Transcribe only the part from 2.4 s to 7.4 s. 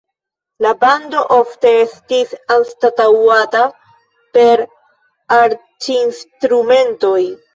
anstataŭata per arĉinstrumentoj.